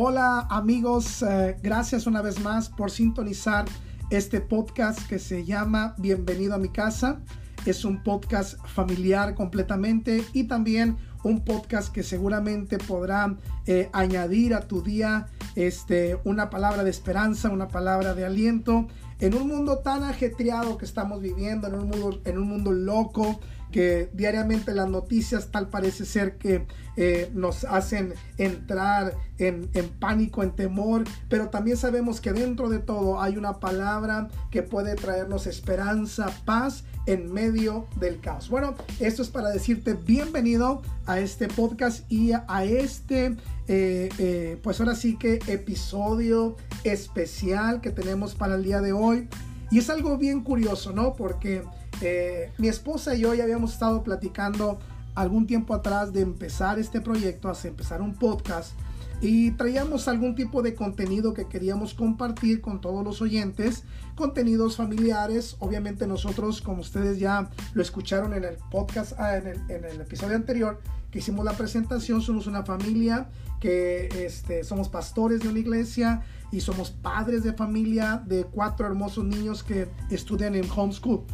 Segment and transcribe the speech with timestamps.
[0.00, 3.64] Hola amigos, eh, gracias una vez más por sintonizar
[4.10, 7.18] este podcast que se llama Bienvenido a mi casa.
[7.66, 13.34] Es un podcast familiar completamente y también un podcast que seguramente podrá
[13.66, 15.26] eh, añadir a tu día
[15.56, 18.86] este, una palabra de esperanza, una palabra de aliento
[19.18, 23.40] en un mundo tan ajetreado que estamos viviendo, en un mundo, en un mundo loco,
[23.70, 29.68] que diariamente las noticias tal parece ser que eh, nos hacen entrar en,
[30.00, 34.96] pánico, en temor, pero también sabemos que dentro de todo hay una palabra que puede
[34.96, 38.48] traernos esperanza, paz en medio del caos.
[38.48, 43.36] Bueno, esto es para decirte bienvenido a este podcast y a este,
[43.68, 49.28] eh, eh, pues ahora sí que episodio especial que tenemos para el día de hoy.
[49.70, 51.14] Y es algo bien curioso, ¿no?
[51.14, 51.62] Porque
[52.00, 54.78] eh, mi esposa y yo ya habíamos estado platicando
[55.14, 58.72] algún tiempo atrás de empezar este proyecto, hace empezar un podcast
[59.20, 63.82] y traíamos algún tipo de contenido que queríamos compartir con todos los oyentes,
[64.14, 70.00] contenidos familiares, obviamente nosotros, como ustedes ya lo escucharon en el podcast, ah, en, el,
[70.00, 70.80] episodio anterior,
[71.10, 73.28] que hicimos la presentación, somos una familia
[73.60, 79.24] que este, somos pastores de una iglesia y somos padres de familia de cuatro hermosos
[79.24, 81.24] niños que estudian en homeschool.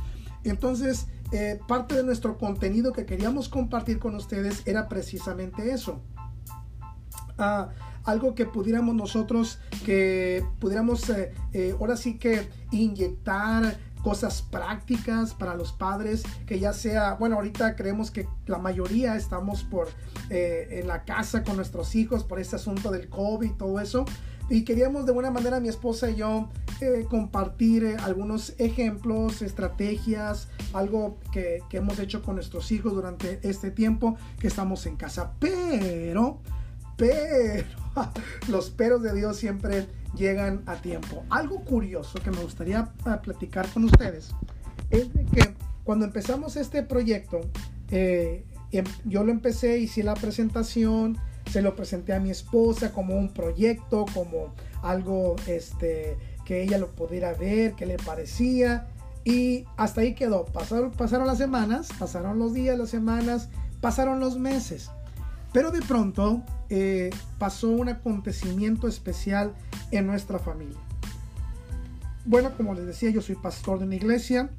[0.45, 6.01] Entonces, eh, parte de nuestro contenido que queríamos compartir con ustedes era precisamente eso.
[7.39, 7.71] Ah,
[8.05, 15.55] algo que pudiéramos nosotros, que pudiéramos eh, eh, ahora sí que inyectar cosas prácticas para
[15.55, 19.89] los padres, que ya sea, bueno, ahorita creemos que la mayoría estamos por
[20.31, 24.05] en la casa con nuestros hijos por este asunto del COVID y todo eso,
[24.49, 26.49] y queríamos de buena manera mi esposa y yo
[26.81, 33.71] eh, compartir eh, algunos ejemplos, estrategias, algo que, hemos hecho con nuestros hijos durante este
[33.71, 35.33] tiempo que estamos en casa.
[35.39, 36.41] Pero,
[36.97, 37.67] pero,
[38.49, 39.87] los peros de Dios siempre
[40.17, 41.25] llegan a tiempo.
[41.31, 44.35] Algo curioso que me gustaría ah, platicar con ustedes
[44.91, 45.55] es que
[45.85, 47.41] cuando empezamos este proyecto,
[47.91, 51.19] eh, em, yo lo empecé, hice la presentación,
[51.55, 56.91] se lo presenté a mi esposa como un proyecto, como algo este, que ella lo
[56.91, 58.89] pudiera ver, que le parecía.
[59.25, 60.47] Y hasta ahí quedó.
[60.47, 63.51] Pasaron, pasaron las semanas, pasaron los días, las semanas,
[63.81, 64.91] pasaron los meses.
[65.53, 69.55] Pero de pronto eh, pasó un acontecimiento especial
[69.93, 70.81] en nuestra familia.
[72.25, 74.51] Bueno, como les decía, yo soy pastor de una iglesia,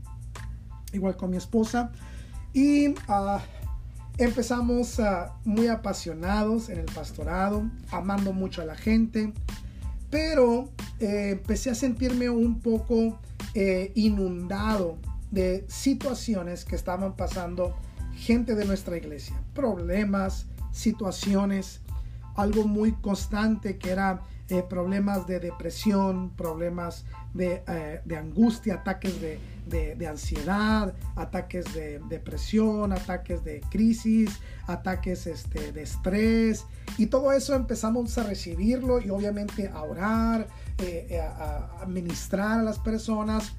[0.94, 1.92] igual con mi esposa.
[2.54, 3.40] Y uh,
[4.18, 9.34] Empezamos ah, muy apasionados en el pastorado, amando mucho a la gente,
[10.09, 13.20] pero eh, empecé a sentirme un poco
[13.53, 14.98] eh, inundado
[15.31, 17.76] de situaciones que estaban pasando
[18.14, 21.82] gente de nuestra iglesia, problemas, situaciones,
[22.36, 27.64] algo muy constante que era eh, problemas de depresión, problemas de,
[28.06, 35.84] de angustia, ataques de, de, ansiedad, ataques de depresión, ataques de crisis, ataques este, de
[35.84, 36.66] estrés.
[36.98, 42.64] Y todo eso empezamos a recibirlo y obviamente a orar, eh, eh, a, administrar a
[42.64, 43.54] las personas.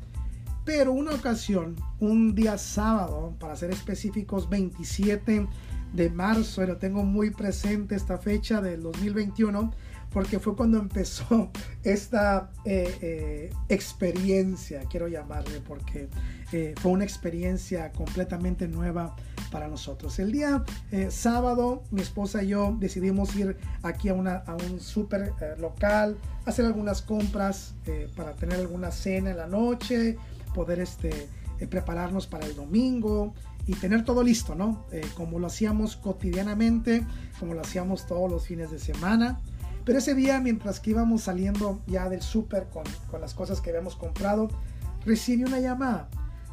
[0.64, 5.46] Pero una ocasión, un día sábado, para ser específicos, 27
[5.92, 9.72] de marzo, y lo tengo muy presente esta fecha del 2021,
[10.16, 11.50] porque fue cuando empezó
[11.84, 16.08] esta eh, eh, experiencia, quiero llamarle, porque
[16.52, 19.14] eh, fue una experiencia completamente nueva
[19.52, 20.18] para nosotros.
[20.18, 20.64] El día
[21.10, 26.16] sábado, mi esposa y yo decidimos ir aquí a, un súper local,
[26.46, 27.74] hacer algunas compras
[28.16, 30.16] para tener alguna cena en la noche,
[30.54, 31.28] poder este,
[31.68, 33.34] prepararnos para el domingo
[33.66, 34.86] y tener todo listo, ¿no?
[35.14, 37.04] como lo hacíamos cotidianamente,
[37.38, 39.42] como lo hacíamos todos los fines de semana.
[39.86, 43.70] Pero ese día, mientras que íbamos saliendo ya del súper con, con, las cosas que
[43.70, 44.48] habíamos comprado,
[45.04, 46.08] recibí una llamada.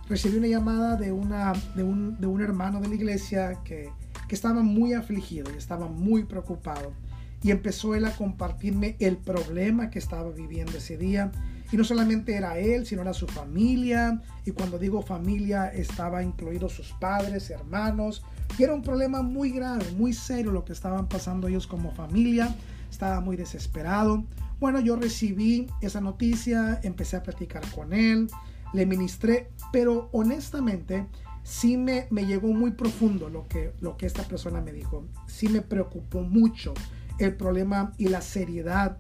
[0.08, 3.90] Recibí una llamada de, una, de, un, de un hermano de la iglesia que,
[4.28, 6.94] que estaba muy afligido y estaba muy preocupado.
[7.41, 11.32] Y empezó él a compartirme el problema que estaba viviendo ese día.
[11.72, 14.22] Y no solamente era él, sino era su familia.
[14.46, 18.24] Y cuando digo familia, estaba incluido sus padres, hermanos.
[18.59, 22.56] Y era un problema muy grave, muy serio lo que estaban pasando ellos como familia
[22.93, 24.23] estaba muy desesperado.
[24.59, 28.29] Bueno, yo recibí esa noticia, empecé a platicar con él,
[28.73, 31.07] le ministré, pero honestamente
[31.43, 35.05] sí me, me llegó muy profundo lo que, lo que esta persona me dijo.
[35.28, 36.73] Sí me preocupó mucho
[37.19, 38.97] el problema y la seriedad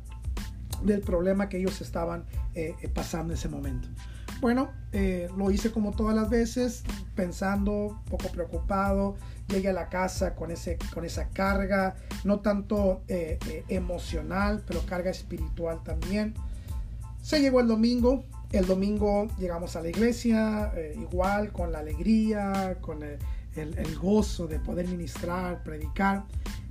[0.83, 2.25] del problema que ellos estaban
[2.55, 3.87] eh, eh, pasando en ese momento.
[4.41, 6.83] bueno, eh, lo hice como todas las veces,
[7.15, 9.15] pensando, poco preocupado.
[9.53, 14.85] Llegué a la casa con, ese, con esa carga, no tanto eh, eh, emocional, pero
[14.85, 16.33] carga espiritual también.
[17.21, 23.03] Se llegó el domingo, el domingo llegamos a la iglesia, igual con la alegría, con
[23.03, 23.17] el,
[23.55, 26.25] el, gozo de poder ministrar, predicar.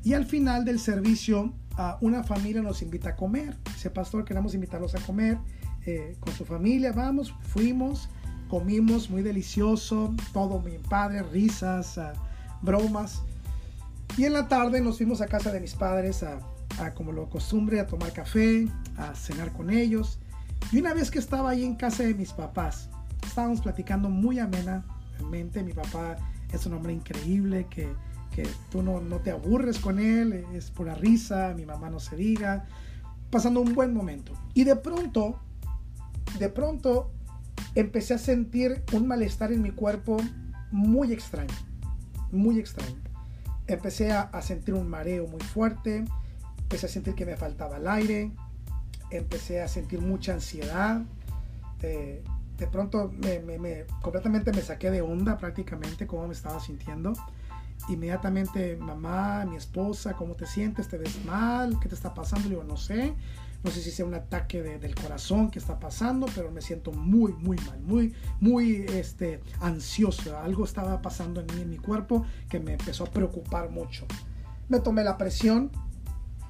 [0.04, 1.54] Y al final del servicio,
[2.00, 3.56] una familia nos invita a comer.
[3.72, 5.38] Dice, pastor, queremos invitarlos a comer
[5.84, 6.92] eh, con su familia.
[6.92, 8.08] Vamos, fuimos,
[8.48, 12.12] comimos muy delicioso, todo muy padre, risas, ah,
[12.62, 13.22] bromas.
[14.16, 16.40] Y en la tarde nos fuimos a casa de mis padres a,
[16.94, 18.66] como lo costumbre, a tomar café,
[18.96, 20.18] a cenar con ellos.
[20.70, 22.88] Y una vez que estaba ahí en casa de mis papás,
[23.26, 25.62] estábamos platicando muy amenamente.
[25.62, 26.16] Mi papá
[26.52, 27.88] es un hombre increíble que,
[28.34, 32.16] que tú no, no, te aburres con él, es pura risa, mi mamá no se
[32.16, 32.66] diga,
[33.30, 34.32] pasando un buen momento.
[34.54, 35.40] Y de pronto,
[36.38, 37.10] de pronto
[37.74, 40.18] empecé a sentir un malestar en mi cuerpo
[40.70, 41.54] muy extraño,
[42.32, 43.00] muy extraño.
[43.66, 46.04] Empecé a, a sentir un mareo muy fuerte,
[46.58, 48.32] empecé a sentir que me faltaba el aire,
[49.10, 51.02] empecé a sentir mucha ansiedad.
[51.82, 52.22] Eh,
[52.58, 57.12] de pronto me, completamente me saqué de onda prácticamente cómo me estaba sintiendo.
[57.88, 60.88] Inmediatamente, mamá, mi esposa, ¿cómo te sientes?
[60.88, 61.78] ¿Te ves mal?
[61.80, 62.48] ¿Qué te está pasando?
[62.48, 63.14] Le digo, no sé.
[63.62, 67.32] No sé si sea un ataque del corazón que está pasando, pero me siento muy,
[67.34, 70.36] muy mal, muy, muy este, ansioso.
[70.38, 74.06] Algo estaba pasando en mí, en mi cuerpo, que me empezó a preocupar mucho.
[74.68, 75.70] Me tomé la presión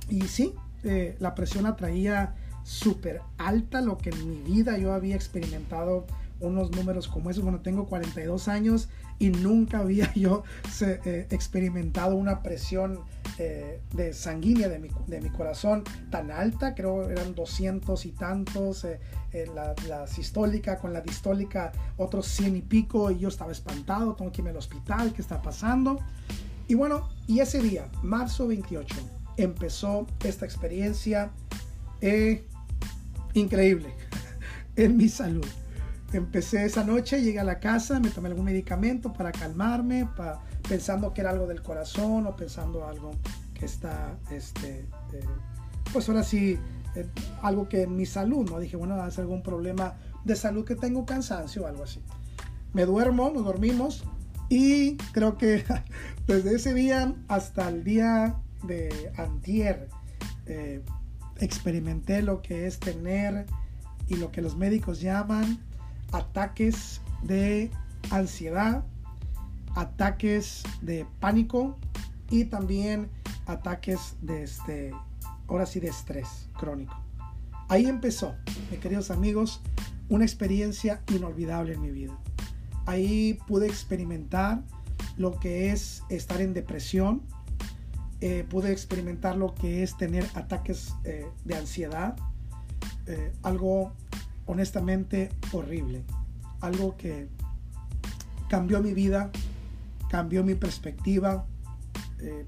[0.09, 0.55] y sí,
[0.85, 6.06] eh, la presión atraía súper alta, lo que en mi vida yo había experimentado
[6.41, 7.43] unos números como esos.
[7.43, 8.88] Bueno, tengo 42 años
[9.19, 10.43] y nunca había yo
[10.81, 13.00] eh, experimentado una presión
[13.38, 16.75] eh, de sanguínea de mi, de mi, corazón tan alta.
[16.75, 18.84] Creo eran 200 y tantos.
[18.84, 19.00] Eh,
[19.55, 24.14] la, la, sistólica con la distólica otros 100 y pico y yo estaba espantado.
[24.14, 25.12] Tengo que irme al hospital.
[25.12, 25.99] ¿Qué está pasando?
[26.69, 28.94] Y bueno, y ese día, marzo 28,
[29.37, 31.32] empezó esta experiencia
[33.34, 33.94] increíble
[34.76, 35.46] en mi salud.
[36.12, 40.06] Empecé esa noche, llegué a la casa, me tomé algún medicamento para calmarme,
[40.72, 43.10] pensando que era algo del corazón o pensando algo
[43.52, 45.20] que está, este, eh,
[45.92, 46.58] pues ahora sí,
[46.94, 47.06] eh,
[47.42, 48.58] algo que en mi salud, ¿no?
[48.58, 52.00] Dije, bueno, es algún problema de salud que tengo, cansancio o algo así.
[52.72, 54.04] Me duermo, nos dormimos
[54.48, 55.62] y creo que
[56.26, 59.90] desde ese día hasta el día de antier,
[60.46, 60.82] eh,
[61.36, 63.44] experimenté lo que es tener
[64.08, 65.58] y lo que los médicos llaman
[66.12, 67.70] ataques de
[68.10, 68.86] ansiedad,
[69.74, 71.78] ataques de pánico
[72.30, 73.10] y también
[73.46, 74.92] ataques de este,
[75.48, 76.96] ahora sí, de estrés crónico.
[77.69, 78.34] Ahí empezó,
[78.70, 79.60] mis queridos amigos,
[80.08, 82.19] una experiencia inolvidable en mi vida.
[82.86, 84.62] Ahí pude experimentar
[85.16, 87.22] lo que es estar en depresión,
[88.20, 92.16] eh, pude experimentar lo que es tener ataques eh, de ansiedad,
[93.06, 93.92] eh, algo
[94.46, 96.04] honestamente horrible,
[96.60, 97.28] algo que
[98.48, 99.30] cambió mi vida,
[100.12, 101.47] cambió mi perspectiva,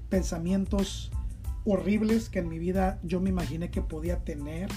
[0.09, 1.11] pensamientos
[1.65, 4.69] horribles que en mi vida yo me imaginé que podía tener.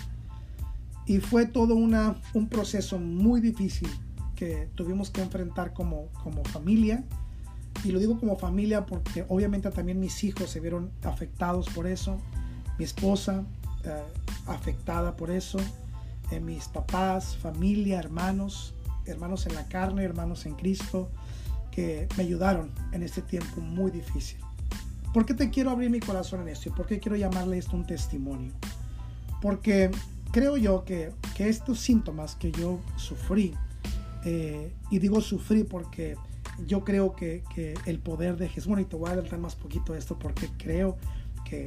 [1.05, 3.91] Y fue todo una, un proceso muy difícil
[4.35, 7.05] que tuvimos que enfrentar como, como familia
[7.85, 12.19] y lo digo como familia porque obviamente también mis hijos se vieron afectados por eso,
[12.79, 13.45] mi esposa
[13.85, 14.03] eh,
[14.47, 15.59] afectada por eso,
[16.31, 18.75] eh, mis papás, familia, hermanos,
[19.07, 21.11] hermanos en la carne, hermanos en Cristo,
[21.79, 24.41] que me ayudaron en este tiempo muy difícil.
[25.15, 26.71] ¿Por qué te quiero abrir mi corazón en esto?
[26.71, 28.51] ¿Y por qué quiero llamarle esto un testimonio?
[29.41, 29.93] Porque
[30.33, 33.55] creo yo que, que estos síntomas que yo sufrí,
[34.25, 36.17] eh, y digo sufrí porque
[36.67, 37.45] yo creo que,
[37.87, 40.97] el poder de Jesús, bueno, y te voy a adelantar más poquito esto porque creo
[41.45, 41.65] que,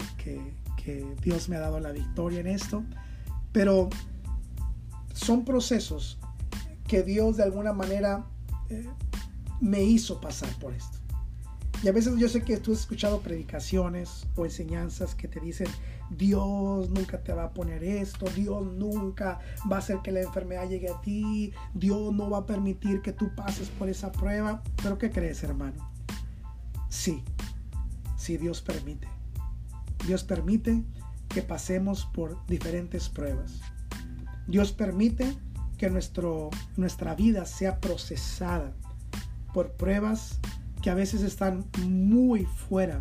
[1.24, 2.84] Dios me ha dado la victoria en esto,
[3.54, 3.90] pero
[5.14, 6.20] son procesos
[6.86, 8.26] que Dios de alguna manera
[8.70, 8.90] eh,
[9.62, 10.98] me hizo pasar por esto.
[11.84, 15.68] Y a veces yo sé que tú has escuchado predicaciones o enseñanzas que te dicen,
[16.12, 19.40] Dios nunca te va a poner esto, Dios nunca
[19.72, 23.14] va a hacer que la enfermedad llegue a ti, Dios no va a permitir que
[23.14, 24.62] tú pases por esa prueba.
[24.84, 25.92] Pero ¿qué crees, hermano?
[26.90, 27.24] Sí,
[28.16, 29.08] sí Dios permite.
[30.06, 30.84] Dios permite
[31.30, 33.60] que pasemos por diferentes pruebas.
[34.48, 35.36] Dios permite
[35.80, 38.72] que nuestro, nuestra vida sea procesada
[39.54, 40.40] por pruebas
[40.82, 43.00] que a veces están muy fuera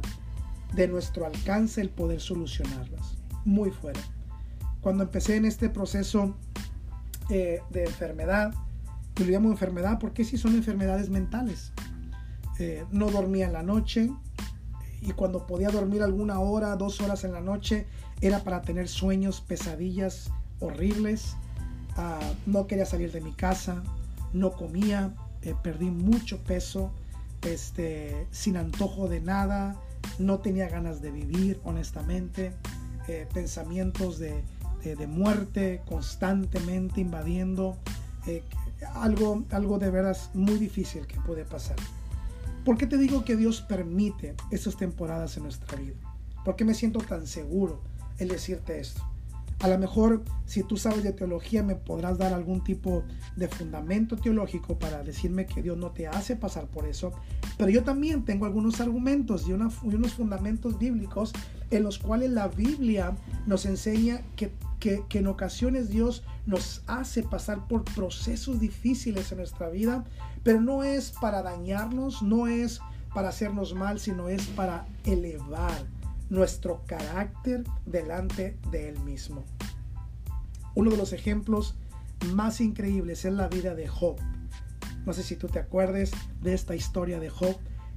[0.75, 4.01] de nuestro alcance el poder solucionarlas, muy fuera.
[4.81, 6.35] Cuando empecé en este proceso
[7.29, 8.55] eh, de enfermedad,
[9.19, 11.73] y lo llamo enfermedad porque sí son enfermedades mentales.
[12.59, 14.11] Eh, no dormía en la noche
[15.03, 17.87] y cuando podía dormir alguna hora, dos horas en la noche,
[18.21, 20.31] era para tener sueños, pesadillas
[20.61, 21.37] horribles.
[21.97, 23.83] Ah, no quería salir de mi casa,
[24.33, 26.93] no comía, eh, perdí mucho peso,
[27.43, 29.77] este, sin antojo de nada,
[30.19, 32.53] no tenía ganas de vivir, honestamente,
[33.09, 34.43] eh, pensamientos de,
[35.07, 37.77] muerte constantemente invadiendo,
[38.27, 38.43] eh,
[38.95, 41.77] algo, algo de veras muy difícil que puede pasar.
[42.65, 45.97] ¿Por qué te digo que Dios permite esas temporadas en nuestra vida?
[46.45, 47.81] ¿Por qué me siento tan seguro
[48.19, 49.03] el decirte esto?
[49.61, 53.05] A lo mejor si tú sabes de teología me podrás dar algún tipo
[53.37, 57.13] de fundamento teológico para decirme que Dios no te hace pasar por eso,
[57.59, 61.33] pero yo también tengo algunos argumentos y, unos fundamentos bíblicos
[61.71, 63.15] en los cuales la Biblia
[63.47, 64.51] nos enseña que,
[64.81, 70.05] que en ocasiones Dios nos hace pasar por procesos difíciles en nuestra vida,
[70.43, 72.81] pero no es para dañarnos, no es
[73.15, 76.00] para hacernos mal, sino es para elevar
[76.31, 79.45] nuestro carácter delante de Él mismo.
[80.75, 81.77] Uno de los ejemplos
[82.33, 84.17] más increíbles es la vida de Job.
[85.05, 87.57] No sé si tú te acuerdes de esta historia de Job.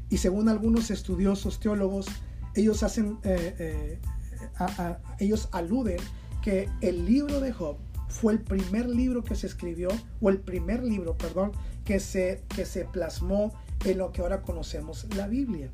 [0.10, 2.08] Y según algunos estudiosos teólogos,
[2.56, 5.98] ellos hacen, eh, eh, ellos aluden
[6.42, 7.78] que el libro de Job
[8.10, 9.90] fue el primer libro que se escribió,
[10.22, 11.52] o el primer libro, perdón,
[11.84, 13.54] que se, que se plasmó
[13.86, 15.72] en lo que ahora conocemos la Biblia.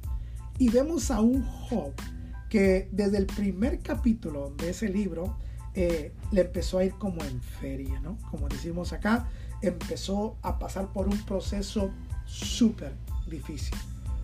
[0.57, 1.93] Y vemos a un Job
[2.49, 5.37] que desde el primer capítulo de ese libro
[5.75, 8.17] eh, le empezó a ir como en feria, ¿no?
[8.31, 9.27] Como decimos acá,
[9.61, 11.91] empezó a pasar por un proceso
[12.25, 12.93] súper
[13.27, 13.77] difícil,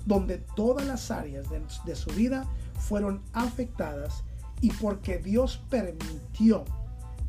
[0.06, 2.46] donde todas las áreas de, de su vida
[2.80, 4.24] fueron afectadas
[4.62, 6.66] y porque Dios permitió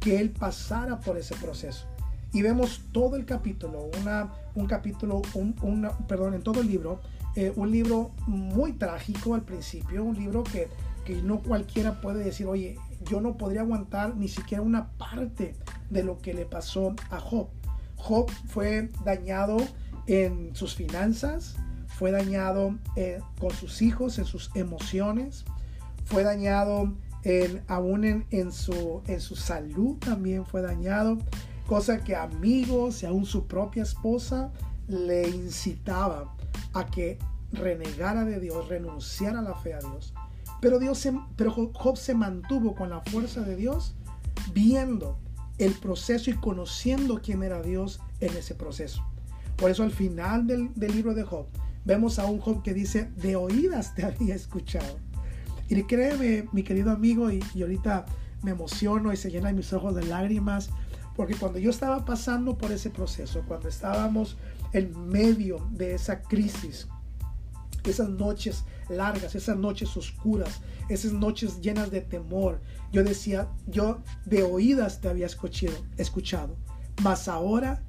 [0.00, 1.86] que él pasara por ese proceso.
[2.32, 7.00] Y vemos todo el capítulo, una, un capítulo, un, perdón, en todo el libro,
[7.34, 10.68] eh, un libro muy trágico al principio, un libro que,
[11.06, 12.76] que no cualquiera puede decir, oye,
[13.08, 15.54] yo no podría aguantar ni siquiera una parte
[15.88, 17.48] de lo que le pasó a Job.
[17.96, 19.56] Job fue dañado
[20.06, 25.44] en sus finanzas, fue dañado eh, con sus hijos, en sus emociones,
[26.04, 31.18] fue dañado en, aún en, su, en su salud también fue dañado,
[31.66, 34.52] cosa que amigos y aún su propia esposa
[34.88, 36.34] le incitaba
[36.72, 37.18] a que
[37.52, 40.12] renegara de Dios, renunciara a la fe a Dios.
[40.60, 43.94] Pero, Dios pero Job se mantuvo con la fuerza de Dios,
[44.52, 45.18] viendo
[45.58, 49.02] el proceso y conociendo quién era Dios en ese proceso.
[49.56, 51.46] Por eso al final del, libro de Job
[51.84, 54.98] vemos a un Job que dice, de oídas te había escuchado.
[55.68, 58.06] Y créeme, mi querido amigo, y, y ahorita
[58.42, 60.70] me emociono y se llenan mis ojos de lágrimas,
[61.16, 64.36] porque cuando yo estaba pasando por ese proceso, cuando estábamos
[64.72, 66.86] en medio de esa crisis,
[67.86, 72.60] esas noches largas, esas noches oscuras, esas noches llenas de temor.
[72.92, 76.56] Yo decía, yo de oídas te había escuchado, escuchado,
[77.02, 77.82] mas ahora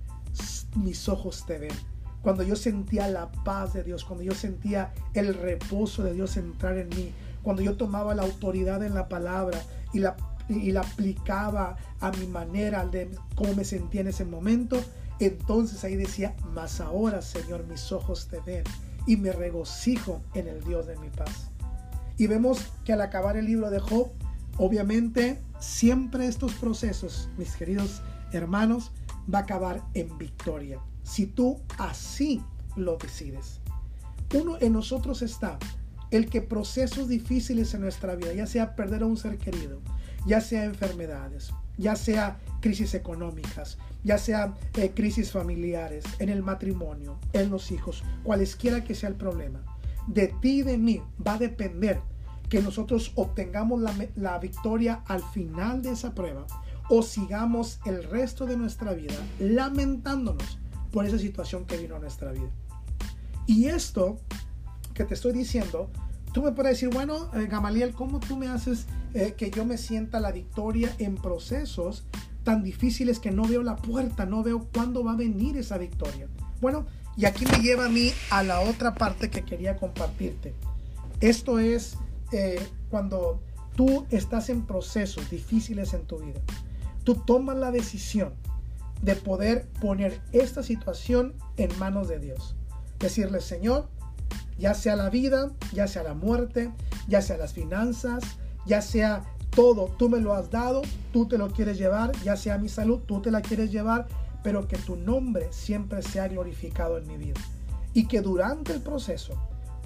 [0.75, 1.75] mis ojos te ven.
[2.22, 6.77] Cuando yo sentía la paz de Dios, cuando yo sentía el reposo de Dios entrar
[6.77, 7.12] en mí,
[7.42, 9.62] cuando yo tomaba la autoridad en la palabra
[9.94, 10.18] y la,
[10.50, 14.77] y la aplicaba a mi manera de cómo me sentía en ese momento,
[15.20, 18.63] entonces ahí decía, mas ahora Señor mis ojos te ven
[19.07, 21.49] y me regocijo en el Dios de mi paz.
[22.17, 24.09] Y vemos que al acabar el libro de Job,
[24.57, 28.91] obviamente siempre estos procesos, mis queridos hermanos,
[29.33, 30.79] va a acabar en victoria.
[31.03, 32.43] Si tú así
[32.75, 33.59] lo decides.
[34.33, 35.57] Uno en nosotros está
[36.11, 39.81] el que procesos difíciles en nuestra vida, ya sea perder a un ser querido,
[40.25, 47.17] ya sea enfermedades, ya sea crisis económicas, ya sea eh, crisis familiares, en el matrimonio,
[47.34, 49.63] en los hijos, cualesquiera que sea el problema,
[50.07, 52.00] de ti y de mí va a depender
[52.50, 56.46] que nosotros obtengamos la, la victoria al final de esa prueba
[56.89, 60.60] o sigamos el resto de nuestra vida lamentándonos
[60.91, 62.50] por esa situación que vino a nuestra vida.
[63.46, 64.19] Y esto
[64.93, 65.89] que te estoy diciendo,
[66.38, 69.75] tú me puedes decir, bueno, eh, Gamaliel, ¿cómo tú me haces eh, que yo me
[69.75, 72.06] sienta la victoria en procesos
[72.44, 76.27] tan difíciles que no veo la puerta, no veo cuándo va a venir esa victoria?
[76.62, 80.53] Bueno, y aquí me lleva a mí a la otra parte que quería compartirte.
[81.22, 81.98] Esto es
[82.32, 83.41] eh, cuando
[83.75, 86.39] tú estás en procesos difíciles en tu vida.
[87.03, 88.36] Tú tomas la decisión
[89.01, 92.56] de poder poner esta situación en manos de Dios.
[93.00, 93.89] Decirle, Señor,
[94.57, 96.71] ya sea la vida, ya sea la muerte,
[97.07, 98.23] ya sea las finanzas,
[98.65, 102.57] ya sea todo, tú me lo has dado, tú te lo quieres llevar, ya sea
[102.57, 104.07] mi salud, tú te la quieres llevar,
[104.43, 107.39] pero que tu nombre siempre sea glorificado en mi vida.
[107.93, 109.33] Y que durante el proceso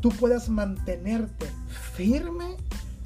[0.01, 1.47] tú puedas mantenerte
[1.93, 2.57] firme,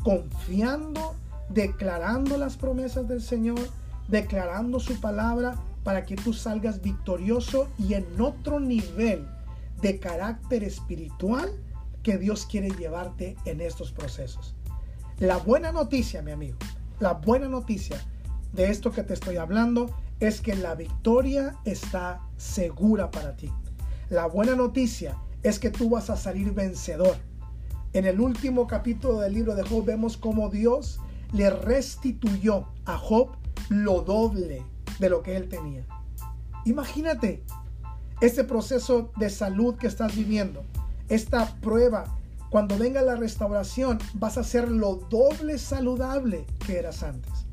[0.04, 1.16] confiando,
[1.50, 3.60] declarando las promesas del Señor,
[4.08, 9.28] declarando su palabra para que tú salgas victorioso y en otro nivel
[9.82, 11.52] de carácter espiritual
[12.04, 14.56] que Dios quiere llevarte en estos procesos.
[15.20, 16.58] La buena noticia, mi amigo,
[17.00, 17.98] la buena noticia
[18.54, 23.52] de esto que te estoy hablando es que la victoria está segura para ti.
[24.10, 27.18] La buena noticia es que tú vas a salir vencedor.
[27.94, 31.00] En el último capítulo del libro de Job vemos cómo Dios
[31.34, 33.36] le restituyó a Job
[33.70, 34.64] lo doble
[35.00, 35.86] de lo que él tenía.
[36.66, 37.44] Imagínate
[38.22, 40.64] este proceso de salud que estás viviendo,
[41.10, 42.06] esta prueba.
[42.50, 47.46] Cuando venga la restauración vas a ser lo doble saludable que eras antes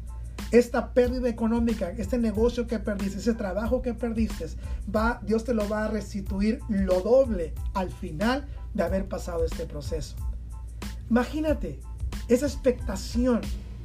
[0.52, 4.46] esta pérdida económica, este negocio que perdiste, ese trabajo que perdiste,
[4.94, 9.64] va, Dios te lo va a restituir lo doble al final de haber pasado este
[9.64, 10.14] proceso.
[11.08, 11.80] Imagínate
[12.28, 13.40] esa expectación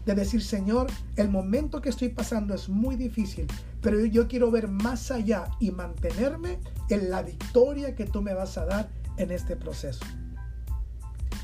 [0.08, 0.88] de decir, Señor,
[1.18, 3.46] el momento que estoy pasando es muy difícil,
[3.82, 6.60] pero yo quiero ver más allá y mantenerme
[6.90, 10.06] en la victoria que tú me vas a dar en este proceso.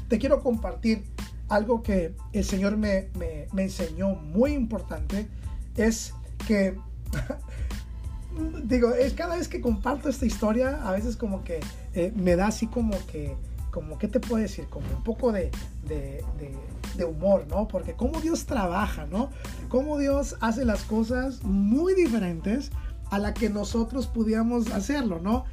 [0.07, 1.03] Te quiero compartir
[1.49, 3.09] algo que el Señor me,
[3.57, 5.27] enseñó muy importante
[5.75, 6.13] es
[6.47, 6.77] que,
[8.63, 11.59] digo, es cada vez que comparto esta historia, a veces como que
[11.95, 13.35] eh, me da así como que,
[13.73, 14.67] como, ¿qué te puedo decir?
[14.69, 15.49] Como un poco de,
[15.83, 17.67] de, humor, ¿no?
[17.67, 19.29] Porque cómo Dios trabaja, ¿no?
[19.67, 22.69] Cómo Dios hace las cosas muy diferentes
[23.09, 25.45] a la que nosotros pudiéramos hacerlo, ¿no?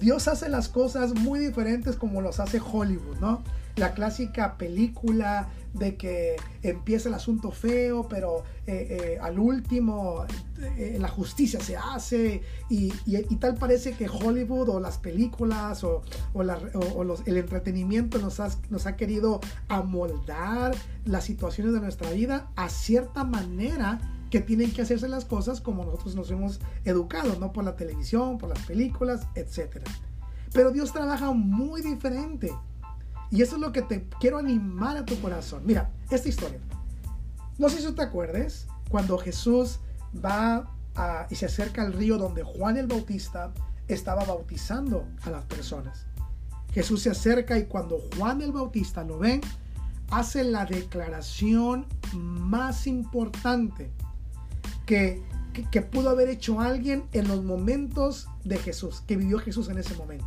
[0.00, 3.44] Dios hace las cosas muy diferentes como los hace Hollywood, ¿no?
[3.76, 10.24] La clásica película de que empieza el asunto feo, pero eh, eh, al último
[10.60, 12.90] eh, la justicia se hace y,
[13.36, 16.02] tal parece que Hollywood o las películas o,
[16.34, 18.38] el entretenimiento nos,
[18.86, 20.74] ha querido amoldar
[21.04, 25.84] las situaciones de nuestra vida a cierta manera que tienen que hacerse las cosas como
[25.84, 29.82] nosotros nos hemos educado, no por la televisión, por las películas, etc.
[30.52, 32.50] Pero Dios trabaja muy diferente.
[33.32, 35.62] Y eso es lo que te quiero animar a tu corazón.
[35.64, 36.60] Mira, esta historia.
[37.58, 39.80] No sé si te acuerdes cuando Jesús
[40.14, 40.70] va
[41.30, 43.54] y se acerca al río donde Juan el Bautista
[43.88, 46.04] estaba bautizando a las personas.
[46.74, 49.40] Jesús se acerca y cuando Juan el Bautista lo ve,
[50.10, 53.90] hace la declaración más importante
[54.84, 55.22] que,
[55.70, 59.96] que, pudo haber hecho alguien en los momentos de Jesús, que vivió Jesús en ese
[59.96, 60.26] momento.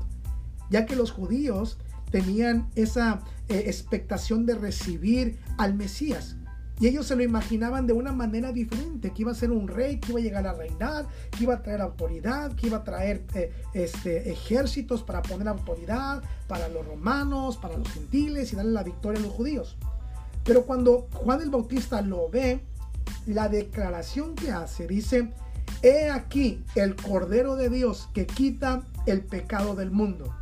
[0.71, 1.77] Ya que los judíos
[2.15, 6.37] tenían esa eh, expectación de recibir al Mesías.
[6.79, 9.99] Y ellos se lo imaginaban de una manera diferente, que iba a ser un rey,
[9.99, 13.25] que iba a llegar a reinar, que iba a traer autoridad, que iba a traer
[13.33, 18.83] eh, este, ejércitos para poner autoridad para los romanos, para los gentiles y darle la
[18.83, 19.75] victoria a los judíos.
[20.45, 22.61] Pero cuando Juan el Bautista lo ve,
[23.25, 25.33] la declaración que hace dice,
[25.81, 30.33] he aquí el Cordero de Dios que quita el pecado del mundo.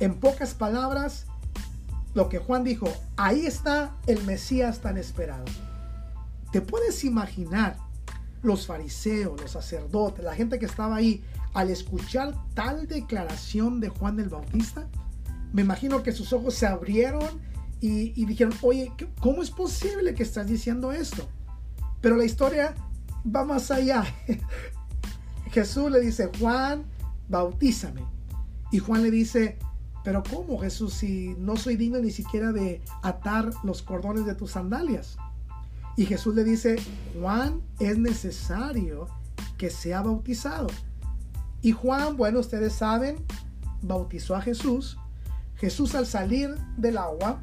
[0.00, 1.26] En pocas palabras,
[2.14, 5.44] lo que Juan dijo, ahí está el Mesías tan esperado.
[6.52, 7.76] ¿Te puedes imaginar
[8.42, 14.18] los fariseos, los sacerdotes, la gente que estaba ahí al escuchar tal declaración de Juan
[14.18, 14.88] el Bautista?
[15.52, 17.28] Me imagino que sus ojos se abrieron
[17.80, 21.28] y, dijeron, oye, ¿cómo es posible que estás diciendo esto?
[22.00, 22.74] Pero la historia
[23.24, 24.04] va más allá.
[25.50, 26.84] Jesús le dice, Juan,
[27.28, 28.02] bautízame.
[28.70, 29.58] Y Juan le dice,
[30.02, 34.52] pero ¿cómo Jesús si no soy digno ni siquiera de atar los cordones de tus
[34.52, 35.16] sandalias?
[35.96, 36.76] Y Jesús le dice,
[37.18, 39.06] Juan es necesario
[39.58, 40.68] que sea bautizado.
[41.62, 43.24] Y Juan, bueno, ustedes saben,
[43.82, 44.96] bautizó a Jesús.
[45.56, 47.42] Jesús al salir del agua,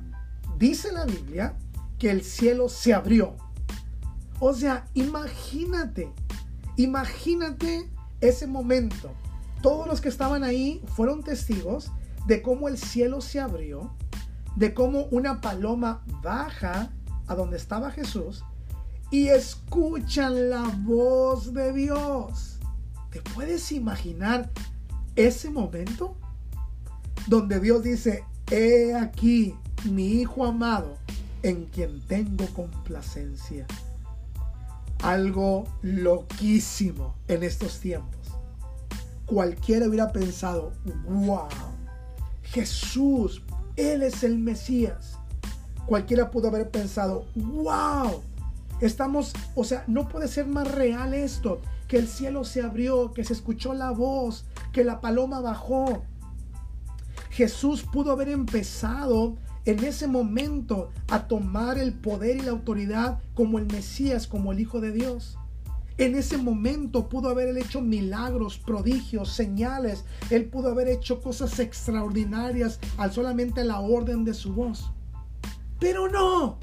[0.58, 1.56] dice la Biblia
[2.00, 3.36] que el cielo se abrió.
[4.40, 6.12] O sea, imagínate,
[6.78, 7.90] imagínate
[8.22, 9.12] ese momento.
[9.62, 11.92] Todos los que estaban ahí fueron testigos
[12.28, 13.96] de cómo el cielo se abrió,
[14.58, 16.92] de cómo una paloma baja
[17.26, 18.44] a donde estaba Jesús
[19.10, 22.60] y escuchan la voz de Dios.
[23.12, 24.52] ¿Te puedes imaginar
[25.16, 26.18] ese momento?
[27.28, 30.98] Donde Dios dice, he aquí mi Hijo amado
[31.44, 33.66] en quien tengo complacencia.
[35.02, 38.18] Algo loquísimo en estos tiempos.
[39.26, 40.74] Cualquiera hubiera pensado,
[41.06, 41.48] wow,
[42.52, 43.44] Jesús,
[43.76, 45.18] Él es el Mesías.
[45.86, 48.22] Cualquiera pudo haber pensado, wow,
[48.82, 51.62] estamos, o sea, no puede ser más real esto.
[51.88, 56.04] que el cielo se abrió, que se escuchó la voz, que la paloma bajó.
[57.30, 63.58] Jesús pudo haber empezado en ese momento a tomar el poder y la autoridad como
[63.58, 65.38] el Mesías, como el Hijo de Dios.
[65.98, 70.06] En ese momento pudo haber hecho milagros, prodigios, señales.
[70.30, 74.92] Él pudo haber hecho cosas extraordinarias al solamente la orden de su voz.
[75.80, 76.60] Pero no.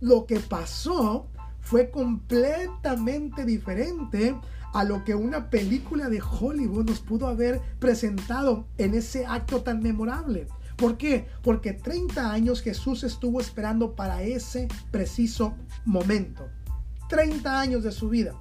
[0.00, 1.26] Lo que pasó
[1.60, 4.36] fue completamente diferente
[4.74, 9.82] a lo que una película de Hollywood nos pudo haber presentado en ese acto tan
[9.82, 10.46] memorable.
[10.76, 11.26] ¿Por qué?
[11.42, 16.48] Porque 30 años Jesús estuvo esperando para ese preciso momento.
[17.08, 18.34] 30 años de su vida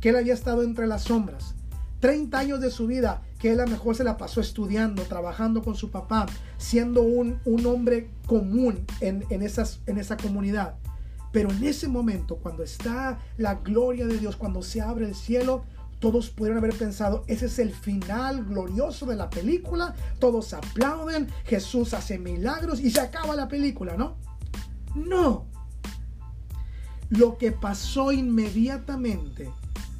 [0.00, 1.54] que él había estado entre las sombras.
[2.00, 5.62] 30 años de su vida que él a lo mejor se la pasó estudiando, trabajando
[5.62, 6.26] con su papá,
[6.58, 10.74] siendo un, un hombre común en, en, esas, en esa comunidad.
[11.30, 15.64] Pero en ese momento, cuando está la gloria de Dios, cuando se abre el cielo,
[16.02, 21.94] todos pudieron haber pensado, ese es el final glorioso de la película, todos aplauden, Jesús
[21.94, 24.16] hace milagros y se acaba la película, ¿no?
[24.96, 25.46] No,
[27.12, 29.50] lo que pasó inmediatamente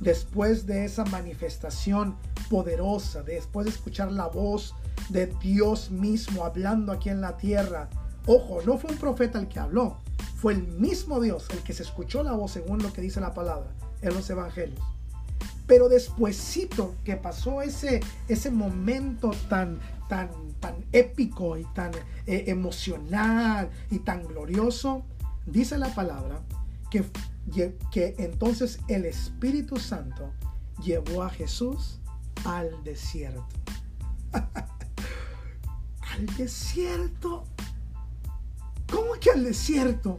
[0.00, 2.16] después de esa manifestación
[2.48, 4.74] poderosa, después de escuchar la voz
[5.10, 7.90] de Dios mismo hablando aquí en la tierra.
[8.24, 9.98] Ojo, no fue un profeta el que habló,
[10.36, 13.34] fue el mismo Dios el que se escuchó la voz según lo que dice la
[13.34, 13.70] palabra
[14.00, 14.80] en los evangelios.
[15.66, 21.92] Pero despuesito que pasó ese, ese momento tan, tan, tan épico y tan
[22.26, 25.02] eh, emocional y tan glorioso,
[25.44, 26.40] dice la palabra
[26.92, 30.30] que, que entonces el Espíritu Santo
[30.82, 32.00] llevó a Jesús
[32.44, 33.46] al desierto.
[34.32, 37.44] al desierto.
[38.90, 40.18] ¿Cómo que al desierto?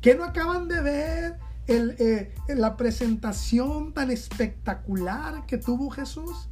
[0.00, 6.48] ¿Que no acaban de ver el, eh, la presentación tan espectacular que tuvo Jesús?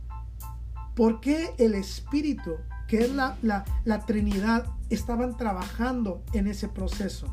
[0.96, 2.56] ¿Por qué el Espíritu,
[2.88, 7.32] que es la, la, la Trinidad, estaban trabajando en ese proceso?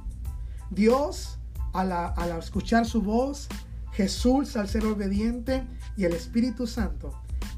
[0.70, 1.40] Dios
[1.74, 3.48] al, escuchar su voz,
[3.92, 5.64] Jesús al ser obediente
[5.96, 7.14] y el Espíritu Santo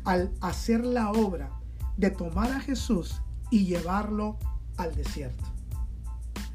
[0.06, 1.52] al hacer la obra
[1.98, 4.38] de tomar a Jesús y llevarlo
[4.78, 5.44] al desierto.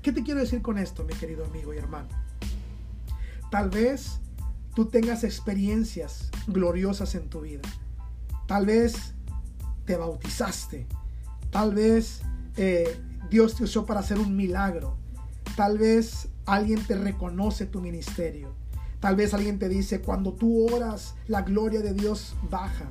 [0.03, 2.09] ¿Qué te quiero decir con esto, mi querido amigo y hermano?
[3.51, 4.21] Tal vez
[4.75, 7.62] tú tengas experiencias gloriosas en tu vida.
[8.47, 9.14] Tal vez
[9.85, 10.87] te bautizaste.
[11.51, 12.23] Tal vez
[12.57, 14.97] eh, Dios te usó para hacer un milagro.
[15.57, 18.48] Tal vez alguien te reconoce tu ministerio.
[19.00, 22.87] Tal vez alguien te dice, cuando tú oras, la gloria de Dios baja.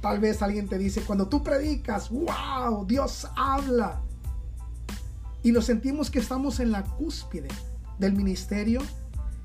[0.00, 4.00] Tal vez alguien te dice, cuando tú predicas, wow, Dios habla.
[5.42, 7.48] Y nos sentimos que estamos en la cúspide
[7.98, 8.80] del ministerio,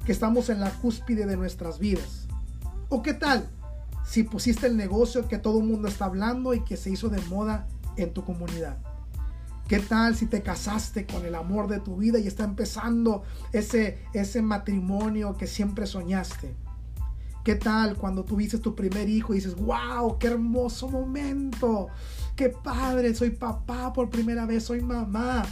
[0.05, 2.27] que estamos en la cúspide de nuestras vidas.
[2.89, 3.49] ¿O qué tal
[4.05, 7.21] si pusiste el negocio que todo el mundo está hablando y que se hizo de
[7.23, 8.77] moda en tu comunidad?
[9.67, 13.99] ¿Qué tal si te casaste con el amor de tu vida y está empezando ese,
[14.13, 16.55] ese matrimonio que siempre soñaste?
[17.43, 21.87] ¿Qué tal cuando tuviste tu primer hijo y dices, wow, qué hermoso momento?
[22.35, 25.43] Qué padre, soy papá por primera vez, soy mamá.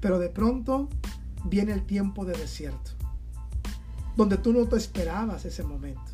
[0.00, 0.88] Pero de pronto
[1.44, 2.92] viene el tiempo de desierto,
[4.16, 6.12] donde tú no te esperabas ese momento,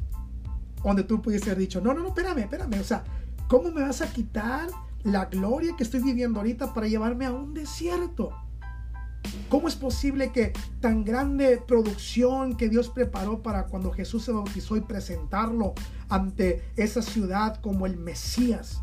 [0.82, 3.04] donde tú pudiste haber dicho, no, no, no, espérame, espérame, o sea,
[3.48, 4.68] ¿cómo me vas a quitar
[5.04, 8.30] la gloria que estoy viviendo ahorita para llevarme a un desierto.
[9.48, 14.76] ¿Cómo es posible que tan grande producción que Dios preparó para cuando Jesús se bautizó
[14.76, 15.74] y presentarlo
[16.08, 18.82] ante esa ciudad como el Mesías,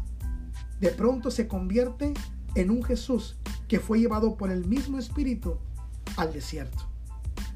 [0.79, 2.13] de pronto se convierte
[2.55, 5.57] en un Jesús que fue llevado por el mismo Espíritu
[6.17, 6.85] al desierto?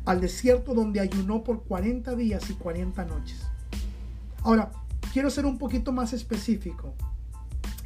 [0.06, 3.40] Al desierto donde ayunó por 40 días y 40 noches.
[4.42, 4.72] Ahora,
[5.14, 6.94] quiero ser un poquito más específico.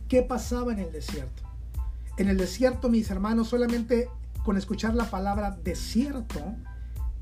[0.08, 1.44] ¿Qué pasaba en el desierto?
[2.18, 4.10] En el desierto, mis hermanos, solamente
[4.46, 6.40] con escuchar la palabra desierto,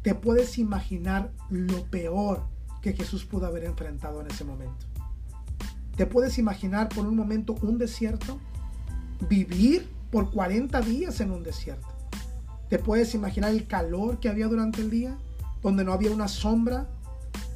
[0.03, 2.43] te puedes imaginar lo peor
[2.83, 4.85] que Jesús pudo haber enfrentado en ese momento.
[5.97, 8.39] ¿Te puedes imaginar por un momento un desierto?
[9.27, 11.87] Vivir por 40 días en un desierto.
[12.69, 15.17] ¿Te puedes imaginar el calor que había durante el día?
[15.63, 16.87] Donde no había una sombra.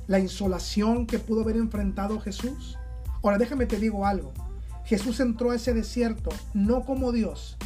[0.07, 2.79] La insolación que pudo haber enfrentado Jesús.
[3.21, 4.33] Ahora déjame te digo algo.
[4.89, 7.57] Jesús entró a ese desierto no como Dios.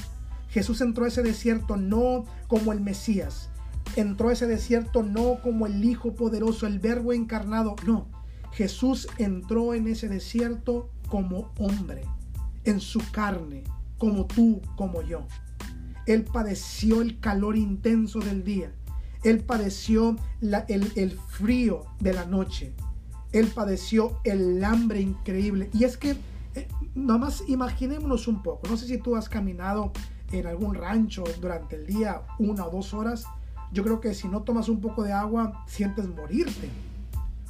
[0.50, 3.50] Jesús entró a ese desierto no como el Mesías.
[3.96, 7.78] Entró a ese desierto no como el Hijo poderoso, el Verbo encarnado.
[7.86, 8.10] No.
[8.52, 12.04] Jesús entró en ese desierto como hombre,
[12.66, 13.64] en su carne,
[13.98, 15.26] como tú, como yo.
[16.06, 18.74] Él padeció el calor intenso del día.
[19.24, 22.74] Él padeció el, el frío de la noche.
[23.32, 25.70] Él padeció el hambre increíble.
[25.72, 26.18] Y es que,
[26.96, 28.68] eh, nomás imaginémonos un poco.
[28.68, 29.92] No sé si tú has caminado
[30.32, 33.26] en algún rancho durante el día, una o dos horas.
[33.72, 36.70] Yo creo que si no tomas un poco de agua, sientes morirte.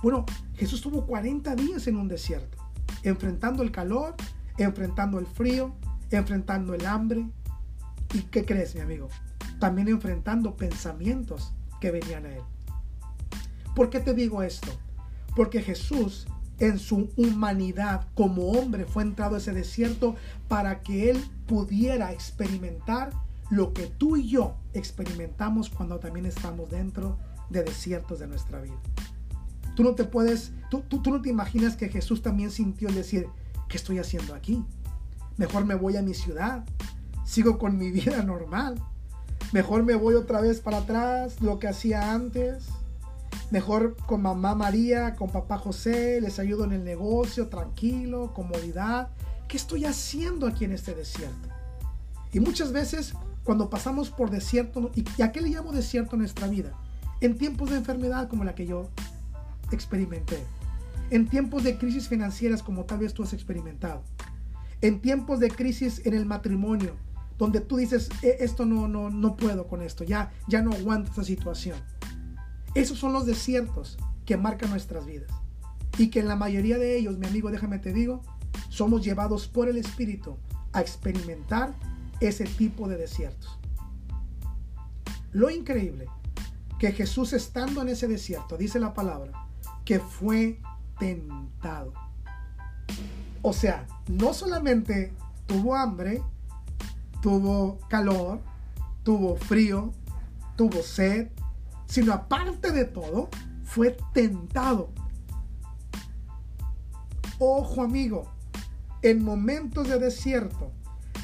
[0.01, 0.25] Bueno,
[0.55, 2.57] Jesús tuvo 40 días en un desierto,
[3.03, 4.15] enfrentando el calor,
[4.57, 5.73] enfrentando el frío,
[6.11, 7.25] enfrentando el hambre.
[8.13, 9.07] ¿Y qué crees, mi amigo?
[9.59, 12.43] También enfrentando pensamientos que venían a él.
[13.75, 14.71] ¿Por qué te digo esto?
[15.35, 16.27] Porque Jesús
[16.59, 20.15] en su humanidad como hombre fue entrado a ese desierto
[20.47, 23.11] para que él pudiera experimentar
[23.49, 27.17] lo que tú y yo experimentamos cuando también estamos dentro
[27.49, 28.79] de desiertos de nuestra vida.
[29.75, 32.95] Tú no te puedes, tú, tú, tú no te imaginas que Jesús también sintió el
[32.95, 33.27] decir,
[33.67, 34.63] ¿qué estoy haciendo aquí?
[35.37, 36.63] Mejor me voy a mi ciudad,
[37.25, 38.75] sigo con mi vida normal.
[39.51, 42.65] Mejor me voy otra vez para atrás, lo que hacía antes.
[43.51, 49.09] Mejor con mamá María, con papá José, les ayudo en el negocio, tranquilo, comodidad.
[49.47, 51.49] ¿Qué estoy haciendo aquí en este desierto?
[52.31, 56.47] Y muchas veces cuando pasamos por desierto, ¿y a qué le llamo desierto en nuestra
[56.47, 56.71] vida?
[57.21, 58.89] En tiempos de enfermedad como la que yo
[59.71, 60.39] experimenté.
[61.09, 64.01] En tiempos de crisis financieras como tal vez tú has experimentado.
[64.81, 66.95] En tiempos de crisis en el matrimonio,
[67.37, 71.09] donde tú dices, e, esto no, no, no puedo con esto, ya, ya no aguanto
[71.11, 71.77] esta situación.
[72.75, 75.31] Esos son los desiertos que marcan nuestras vidas.
[75.97, 78.21] Y que en la mayoría de ellos, mi amigo, déjame te digo,
[78.69, 80.37] somos llevados por el Espíritu
[80.71, 81.73] a experimentar
[82.19, 83.59] ese tipo de desiertos.
[85.31, 86.07] Lo increíble,
[86.79, 89.31] que Jesús estando en ese desierto, dice la palabra,
[89.85, 90.59] que fue
[90.99, 91.93] tentado.
[93.41, 95.13] O sea, no solamente
[95.47, 96.21] tuvo hambre,
[97.21, 98.41] tuvo calor,
[99.03, 99.91] tuvo frío,
[100.55, 101.29] tuvo sed,
[101.85, 103.29] sino aparte de todo,
[103.63, 104.89] fue tentado.
[107.39, 108.31] Ojo amigo,
[109.01, 110.71] en momentos de desierto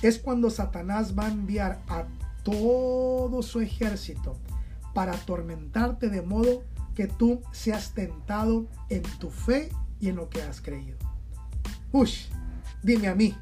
[0.02, 2.06] es cuando Satanás va a enviar a
[2.44, 4.36] todo su ejército
[4.94, 6.64] para atormentarte de modo
[6.96, 9.70] que tú seas tentado en tu fe
[10.00, 10.98] y en lo que has creído.
[11.92, 12.28] Ush,
[12.84, 13.36] dime a mí,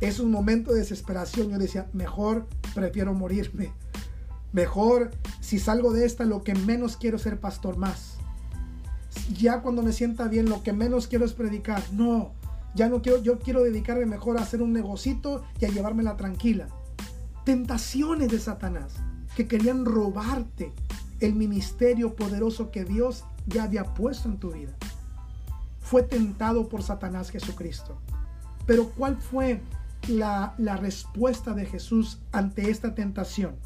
[0.00, 1.50] es un momento de desesperación.
[1.50, 3.72] Yo decía, mejor prefiero morirme
[4.52, 8.16] Mejor, si salgo de esta, lo que menos quiero es ser pastor más.
[9.38, 11.82] Ya cuando me sienta bien, lo que menos quiero es predicar.
[11.92, 12.32] No,
[12.74, 16.68] ya no quiero, yo quiero dedicarme mejor a hacer un negocito y a llevármela tranquila.
[17.44, 18.94] Tentaciones de Satanás
[19.34, 20.72] que querían robarte
[21.20, 24.74] el ministerio poderoso que Dios ya había puesto en tu vida.
[25.80, 27.98] Fue tentado por Satanás Jesucristo.
[28.66, 29.62] Pero ¿cuál fue
[30.08, 33.56] la, la respuesta de Jesús ante esta tentación?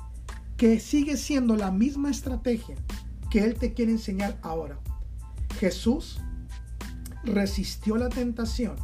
[0.61, 2.77] Que sigue siendo la misma estrategia
[3.31, 4.79] que Él te quiere enseñar ahora.
[5.59, 6.21] Jesús
[7.25, 8.77] resistió la tentación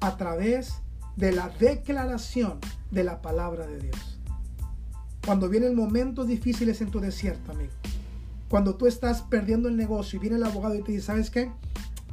[0.00, 0.80] a través
[1.16, 2.58] de la declaración
[2.90, 4.18] de la palabra de Dios.
[5.26, 7.74] Cuando vienen momentos difíciles en tu desierto, amigo.
[8.48, 11.52] Cuando tú estás perdiendo el negocio y viene el abogado y te dice, ¿sabes qué?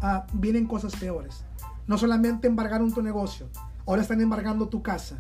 [0.02, 1.46] Ah, vienen cosas peores.
[1.88, 3.48] No solamente embargaron tu negocio,
[3.86, 5.17] ahora están embargando tu casa.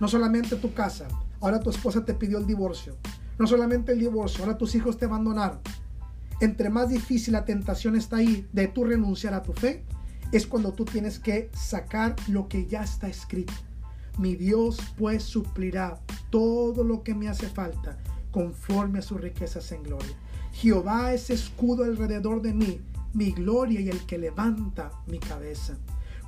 [0.00, 1.06] No solamente tu casa,
[1.38, 2.96] ahora tu esposa te pidió el divorcio.
[3.38, 5.60] No solamente el divorcio, ahora tus hijos te abandonaron.
[6.40, 9.84] Entre más difícil la tentación está ahí de tú renunciar a tu fe,
[10.32, 13.52] es cuando tú tienes que sacar lo que ya está escrito.
[14.18, 17.98] Mi Dios pues suplirá todo lo que me hace falta
[18.30, 20.16] conforme a sus riquezas en gloria.
[20.52, 22.80] Jehová es escudo alrededor de mí,
[23.12, 25.76] mi gloria y el que levanta mi cabeza.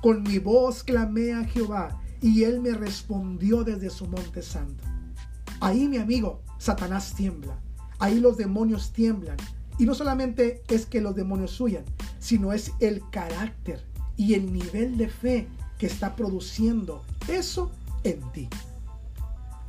[0.01, 4.83] Con mi voz clamé a Jehová y él me respondió desde su monte santo.
[5.59, 7.59] Ahí, mi amigo, Satanás tiembla.
[7.99, 9.37] Ahí los demonios tiemblan.
[9.77, 11.85] Y no solamente es que los demonios huyan,
[12.19, 13.85] sino es el carácter
[14.17, 17.71] y el nivel de fe que está produciendo eso
[18.03, 18.49] en ti.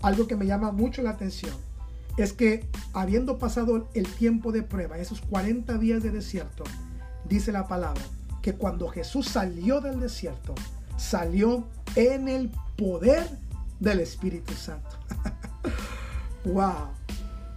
[0.03, 1.55] Algo que me llama mucho la atención
[2.17, 6.65] es que habiendo pasado el tiempo de prueba, esos 40 días de desierto,
[7.29, 8.03] dice la palabra
[8.43, 10.55] que cuando Jesús salió del desierto,
[10.97, 13.29] salió en el poder
[13.79, 14.99] del Espíritu Santo.
[16.45, 16.89] Wow.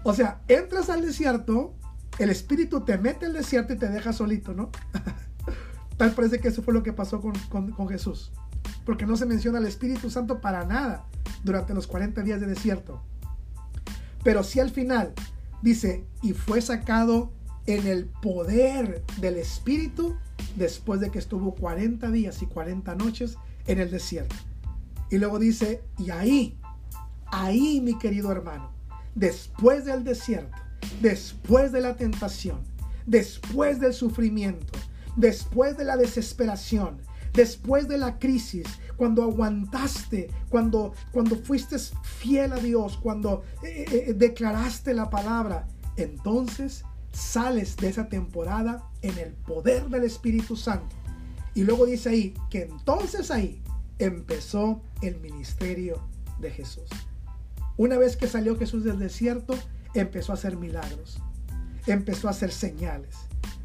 [0.03, 1.73] O sea, entras al desierto,
[2.19, 4.69] el espíritu te mete al desierto y te deja solito, ¿no?
[5.97, 8.31] Tal parece que eso fue lo que pasó con, Jesús.
[8.85, 11.05] Porque no se menciona el Espíritu Santo para nada
[11.43, 13.01] durante los 40 días de desierto.
[14.23, 15.13] Pero sí al final
[15.61, 17.31] dice, y fue sacado
[17.65, 20.17] en el poder del Espíritu
[20.55, 24.35] después de que estuvo 40 días y 40 noches en el desierto.
[25.09, 26.57] Y luego dice, y ahí,
[27.27, 28.72] ahí mi querido hermano,
[29.15, 30.57] después del desierto,
[31.01, 32.61] después de la tentación,
[33.05, 34.77] después del sufrimiento,
[35.15, 37.01] después de la desesperación,
[37.33, 44.05] después de la crisis, cuando aguantaste, cuando, cuando fuiste fiel a Dios, cuando eh, eh,
[44.07, 50.95] eh, declaraste la palabra, entonces sales de esa temporada en el poder del Espíritu Santo.
[51.55, 53.61] Y luego dice ahí que entonces ahí
[53.99, 56.01] empezó el ministerio
[56.39, 56.89] de Jesús.
[57.77, 59.55] Una vez que salió Jesús del desierto,
[59.93, 61.19] empezó a hacer milagros,
[61.87, 63.15] empezó a hacer señales,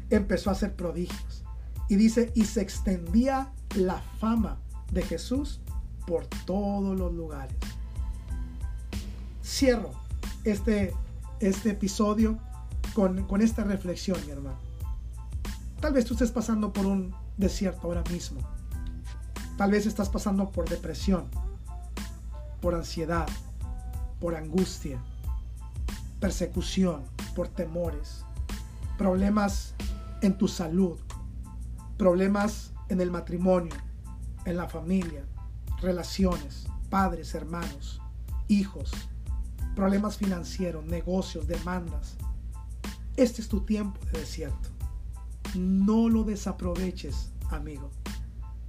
[0.09, 1.43] empezó a hacer prodigios.
[1.89, 4.59] Y dice, y se extendía la fama
[4.91, 5.59] de Jesús
[6.05, 7.55] por todos los lugares.
[9.43, 9.91] Cierro
[10.43, 10.93] este,
[11.39, 12.37] este episodio
[12.93, 14.57] con, con esta reflexión, mi hermano.
[15.79, 18.41] Tal vez tú estés pasando por un desierto ahora mismo.
[19.57, 21.25] Tal vez estás pasando por depresión,
[22.61, 23.27] por ansiedad,
[24.19, 25.01] por angustia,
[26.19, 27.03] persecución,
[27.35, 28.25] por temores,
[28.97, 29.73] problemas
[30.21, 30.99] en tu salud,
[31.97, 33.73] problemas en el matrimonio,
[34.45, 35.23] en la familia,
[35.81, 38.01] relaciones, padres, hermanos,
[38.47, 38.91] hijos,
[39.75, 42.15] problemas financieros, negocios, demandas.
[43.15, 44.69] Este es tu tiempo de desierto.
[45.55, 47.89] No lo desaproveches, amigo.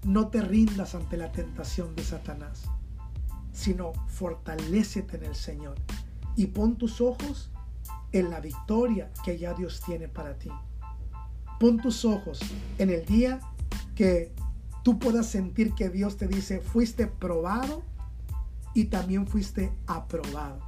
[0.05, 2.63] No te rindas ante la tentación de Satanás,
[3.53, 5.77] sino fortalécete en el Señor
[6.37, 7.51] y pon tus ojos
[8.13, 10.51] en la victoria que ya Dios tiene para ti.
[11.59, 12.41] Pon tus ojos
[12.79, 13.41] en el día
[13.95, 14.33] que
[14.83, 17.83] tú puedas sentir que Dios te dice, fuiste probado
[18.75, 20.61] y también fuiste aprobado.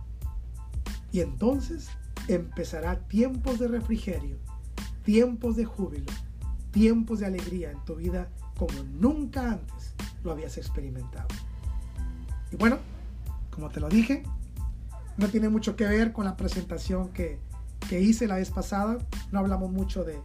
[1.11, 1.89] Y entonces
[2.29, 4.37] empezará tiempos de refrigerio,
[5.05, 6.13] tiempos de júbilo,
[6.71, 11.29] tiempos de alegría en tu vida como nunca antes lo habías experimentado.
[12.53, 12.79] Y bueno,
[13.51, 14.23] como te lo dije,
[15.17, 17.39] no tiene mucho que ver con la presentación que,
[17.89, 18.99] que hice la vez pasada.
[19.31, 20.19] No hablamos mucho de,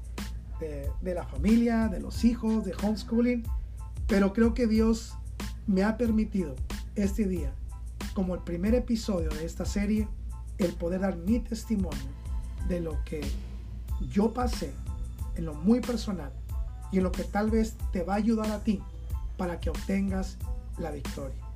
[0.59, 3.43] de, de la familia, de los hijos, de homeschooling,
[4.07, 5.15] pero creo que Dios
[5.67, 6.55] me ha permitido
[6.95, 7.53] este día,
[8.13, 10.07] como el primer episodio de esta serie,
[10.57, 12.17] el poder dar mi testimonio
[12.67, 13.21] de lo que
[14.09, 14.73] yo pasé
[15.35, 16.31] en lo muy personal
[16.91, 18.81] y en lo que tal vez te va a ayudar a ti
[19.37, 20.37] para que obtengas
[20.77, 21.46] la victoria.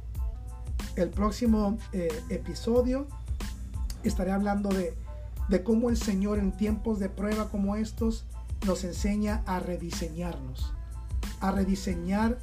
[0.95, 3.07] El próximo eh, episodio
[4.03, 4.93] estaré hablando de,
[5.47, 8.25] de cómo el Señor en tiempos de prueba como estos
[8.65, 10.73] nos enseña a rediseñarnos,
[11.39, 12.37] a rediseñar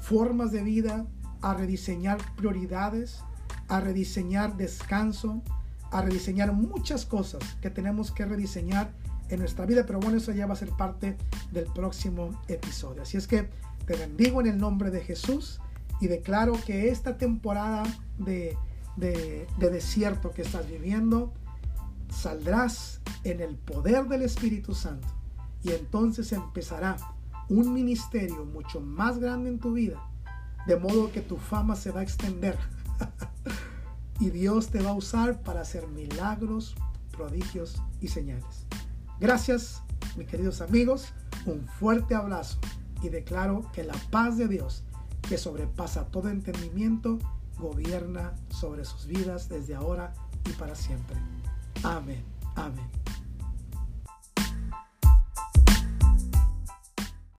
[0.00, 1.06] formas de vida,
[1.40, 3.20] a rediseñar prioridades,
[3.68, 5.42] a rediseñar descanso,
[5.90, 8.90] a rediseñar muchas cosas que tenemos que rediseñar
[9.28, 11.16] en nuestra vida, pero bueno, eso ya va a ser parte
[11.50, 13.02] del próximo episodio.
[13.02, 13.48] Así es que
[13.86, 15.60] te bendigo en el nombre de Jesús
[16.00, 17.84] y declaro que esta temporada
[18.18, 18.56] de,
[18.96, 21.32] de, desierto que estás viviendo,
[22.10, 25.08] saldrás en el poder del Espíritu Santo.
[25.62, 26.96] Y entonces empezará
[27.48, 30.00] un ministerio mucho más grande en tu vida,
[30.66, 32.58] de modo que tu fama se va a extender.
[34.18, 36.74] Y Dios te va a usar para hacer milagros,
[37.14, 38.66] prodigios y señales.
[39.20, 39.82] Gracias,
[40.16, 41.12] mis queridos amigos,
[41.44, 42.58] un fuerte abrazo
[43.02, 44.84] y declaro que la paz de Dios,
[45.28, 47.18] que sobrepasa todo entendimiento,
[47.58, 50.12] gobierna sobre sus vidas desde ahora
[50.44, 51.16] y para siempre.
[51.82, 52.24] Amén.
[52.54, 52.95] Amén.